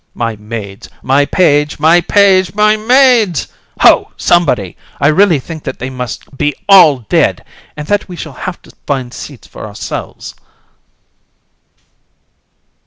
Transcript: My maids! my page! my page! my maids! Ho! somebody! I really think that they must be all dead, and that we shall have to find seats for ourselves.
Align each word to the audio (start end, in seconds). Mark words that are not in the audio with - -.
My 0.15 0.35
maids! 0.35 0.89
my 1.03 1.25
page! 1.27 1.77
my 1.79 2.01
page! 2.01 2.55
my 2.55 2.75
maids! 2.75 3.47
Ho! 3.81 4.11
somebody! 4.17 4.75
I 4.99 5.09
really 5.09 5.37
think 5.37 5.63
that 5.63 5.77
they 5.77 5.91
must 5.91 6.35
be 6.35 6.55
all 6.67 7.05
dead, 7.07 7.45
and 7.77 7.85
that 7.85 8.09
we 8.09 8.15
shall 8.15 8.33
have 8.33 8.59
to 8.63 8.73
find 8.87 9.13
seats 9.13 9.45
for 9.47 9.63
ourselves. 9.63 10.33